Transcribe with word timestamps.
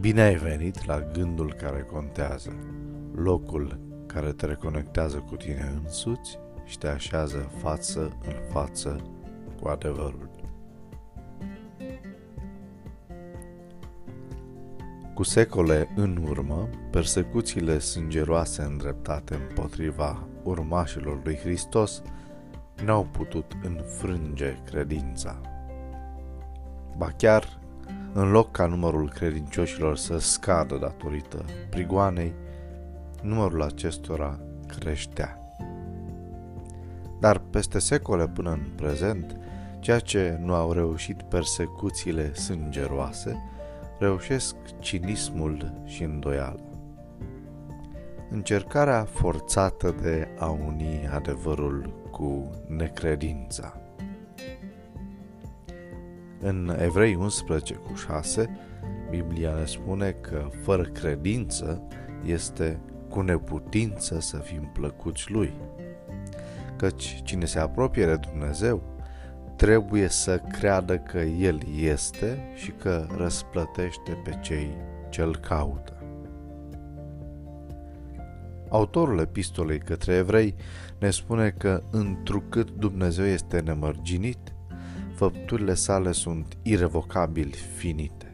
Bine 0.00 0.20
ai 0.20 0.34
venit 0.34 0.86
la 0.86 1.00
gândul 1.00 1.52
care 1.52 1.86
contează, 1.92 2.56
locul 3.14 3.78
care 4.06 4.32
te 4.32 4.46
reconectează 4.46 5.18
cu 5.18 5.36
tine 5.36 5.80
însuți 5.82 6.38
și 6.64 6.78
te 6.78 6.88
așează 6.88 7.50
față 7.62 8.00
în 8.00 8.34
față 8.50 9.00
cu 9.60 9.68
adevărul. 9.68 10.30
Cu 15.14 15.22
secole 15.22 15.92
în 15.96 16.24
urmă, 16.28 16.68
persecuțiile 16.90 17.78
sângeroase 17.78 18.62
îndreptate 18.62 19.34
împotriva 19.34 20.26
urmașilor 20.42 21.20
lui 21.24 21.36
Hristos 21.36 22.02
n-au 22.84 23.04
putut 23.04 23.52
înfrânge 23.62 24.58
credința. 24.64 25.40
Ba 26.96 27.06
chiar, 27.16 27.60
în 28.12 28.30
loc 28.30 28.50
ca 28.50 28.66
numărul 28.66 29.10
credincioșilor 29.10 29.96
să 29.96 30.18
scadă 30.18 30.76
datorită 30.76 31.44
prigoanei, 31.70 32.34
numărul 33.22 33.62
acestora 33.62 34.38
creștea. 34.66 35.36
Dar 37.20 37.38
peste 37.38 37.78
secole 37.78 38.28
până 38.28 38.50
în 38.50 38.62
prezent, 38.76 39.36
ceea 39.80 39.98
ce 39.98 40.38
nu 40.40 40.54
au 40.54 40.72
reușit 40.72 41.22
persecuțiile 41.22 42.34
sângeroase, 42.34 43.42
reușesc 43.98 44.54
cinismul 44.78 45.82
și 45.84 46.02
îndoială. 46.02 46.60
Încercarea 48.30 49.04
forțată 49.04 49.94
de 50.02 50.28
a 50.38 50.48
uni 50.48 51.08
adevărul 51.14 52.08
cu 52.10 52.50
necredința. 52.66 53.76
În 56.42 56.76
Evrei 56.80 57.14
11 57.14 57.74
cu 57.74 57.94
6, 57.94 58.50
Biblia 59.10 59.54
ne 59.54 59.64
spune 59.64 60.10
că 60.10 60.48
fără 60.62 60.82
credință 60.82 61.82
este 62.24 62.80
cu 63.08 63.20
neputință 63.20 64.20
să 64.20 64.36
fim 64.36 64.70
plăcuți 64.72 65.30
lui. 65.30 65.52
Căci 66.76 67.20
cine 67.24 67.44
se 67.44 67.58
apropie 67.58 68.06
de 68.06 68.16
Dumnezeu 68.16 68.82
trebuie 69.56 70.08
să 70.08 70.40
creadă 70.58 70.98
că 70.98 71.18
El 71.18 71.60
este 71.80 72.38
și 72.54 72.70
că 72.70 73.06
răsplătește 73.16 74.20
pe 74.24 74.38
cei 74.40 74.70
ce 75.08 75.22
îl 75.22 75.36
caută. 75.36 75.96
Autorul 78.68 79.18
epistolei 79.18 79.78
către 79.78 80.14
evrei 80.14 80.54
ne 80.98 81.10
spune 81.10 81.50
că 81.50 81.82
întrucât 81.90 82.70
Dumnezeu 82.70 83.24
este 83.24 83.60
nemărginit, 83.60 84.38
făpturile 85.22 85.74
sale 85.74 86.12
sunt 86.12 86.56
irrevocabil 86.62 87.54
finite. 87.76 88.32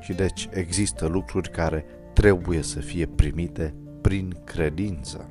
Și 0.00 0.12
deci 0.12 0.48
există 0.52 1.06
lucruri 1.06 1.50
care 1.50 1.84
trebuie 2.12 2.62
să 2.62 2.80
fie 2.80 3.06
primite 3.06 3.74
prin 4.00 4.36
credință. 4.44 5.28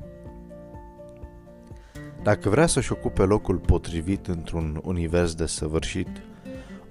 Dacă 2.22 2.48
vrea 2.48 2.66
să-și 2.66 2.92
ocupe 2.92 3.22
locul 3.22 3.58
potrivit 3.58 4.26
într-un 4.26 4.80
univers 4.82 5.34
de 5.34 5.46
săvârșit, 5.46 6.08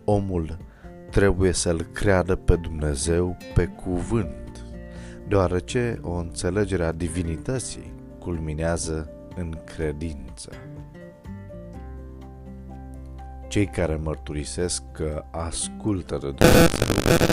omul 0.03 0.57
trebuie 1.09 1.51
să-L 1.51 1.81
creadă 1.81 2.35
pe 2.35 2.55
Dumnezeu 2.55 3.37
pe 3.53 3.65
cuvânt, 3.65 4.65
deoarece 5.27 5.99
o 6.01 6.13
înțelegere 6.13 6.83
a 6.83 6.91
divinității 6.91 7.93
culminează 8.19 9.09
în 9.35 9.57
credință. 9.75 10.49
Cei 13.53 13.65
care 13.65 13.95
mărturisesc 13.95 14.83
că 14.91 15.23
ascultă 15.31 16.17
de 16.17 16.31
Dumnezeu 16.31 17.27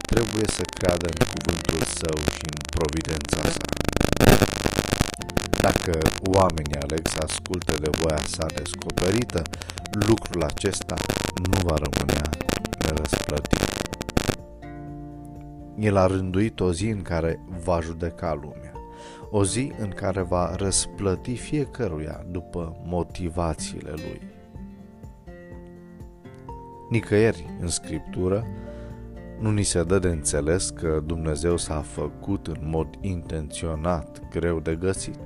trebuie 0.00 0.46
să 0.46 0.62
creadă 0.74 1.06
în 1.18 1.26
cuvântul 1.34 1.86
său 1.86 2.16
și 2.34 2.44
în 2.44 2.60
providența 2.76 3.42
sa. 3.50 3.64
Dacă 5.60 5.98
oamenii 6.22 6.74
aleg 6.74 7.06
să 7.06 7.18
asculte 7.22 7.74
de 7.74 7.90
voia 8.00 8.20
sa 8.26 8.46
descoperită, 8.54 9.42
lucrul 10.08 10.42
acesta 10.42 10.94
nu 11.50 11.58
va 11.62 11.74
rămânea 11.76 12.30
nerăsplătit. 12.82 13.66
El 15.78 15.96
a 15.96 16.06
rânduit 16.06 16.60
o 16.60 16.72
zi 16.72 16.86
în 16.86 17.02
care 17.02 17.40
va 17.64 17.80
judeca 17.80 18.34
lumea, 18.34 18.72
o 19.30 19.44
zi 19.44 19.72
în 19.78 19.88
care 19.88 20.22
va 20.22 20.54
răsplăti 20.56 21.36
fiecăruia 21.36 22.24
după 22.30 22.76
motivațiile 22.84 23.90
lui. 23.90 24.36
Nicăieri 26.88 27.44
în 27.60 27.68
Scriptură 27.68 28.46
nu 29.38 29.50
ni 29.50 29.62
se 29.62 29.82
dă 29.82 29.98
de 29.98 30.08
înțeles 30.08 30.70
că 30.70 31.02
Dumnezeu 31.06 31.56
s-a 31.56 31.80
făcut 31.80 32.46
în 32.46 32.60
mod 32.60 32.88
intenționat 33.00 34.20
greu 34.30 34.60
de 34.60 34.74
găsit, 34.74 35.18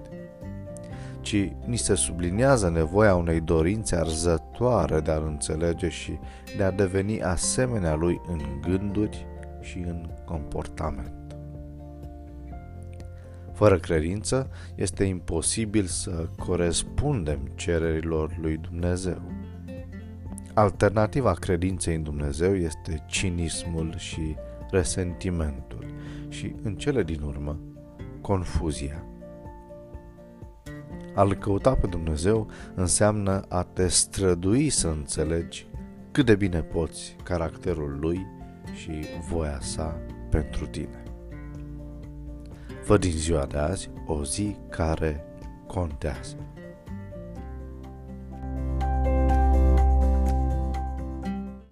ci 1.20 1.48
ni 1.66 1.76
se 1.76 1.94
subliniază 1.94 2.68
nevoia 2.68 3.14
unei 3.14 3.40
dorințe 3.40 3.96
arzătoare 3.96 5.00
de 5.00 5.10
a-L 5.10 5.26
înțelege 5.26 5.88
și 5.88 6.18
de 6.56 6.62
a 6.62 6.70
deveni 6.70 7.22
asemenea 7.22 7.94
Lui 7.94 8.20
în 8.28 8.40
gânduri 8.60 9.26
și 9.60 9.78
în 9.78 10.10
comportament. 10.24 11.36
Fără 13.52 13.78
credință, 13.78 14.50
este 14.74 15.04
imposibil 15.04 15.84
să 15.84 16.28
corespundem 16.38 17.50
cererilor 17.54 18.36
lui 18.40 18.56
Dumnezeu. 18.56 19.22
Alternativa 20.54 21.32
credinței 21.32 21.94
în 21.94 22.02
Dumnezeu 22.02 22.56
este 22.56 23.04
cinismul 23.06 23.94
și 23.96 24.36
resentimentul 24.70 25.86
și, 26.28 26.54
în 26.62 26.74
cele 26.76 27.02
din 27.02 27.22
urmă, 27.22 27.58
confuzia. 28.20 29.04
A-L 31.14 31.34
căuta 31.34 31.74
pe 31.74 31.86
Dumnezeu 31.86 32.50
înseamnă 32.74 33.44
a 33.48 33.62
te 33.62 33.88
strădui 33.88 34.68
să 34.68 34.88
înțelegi 34.88 35.66
cât 36.10 36.26
de 36.26 36.34
bine 36.34 36.62
poți 36.62 37.16
caracterul 37.22 37.98
Lui 38.00 38.26
și 38.74 38.90
voia 39.28 39.58
sa 39.60 40.00
pentru 40.30 40.66
tine. 40.66 41.02
Fă 42.84 42.98
din 42.98 43.10
ziua 43.10 43.46
de 43.46 43.58
azi 43.58 43.90
o 44.06 44.24
zi 44.24 44.56
care 44.68 45.24
contează. 45.66 46.36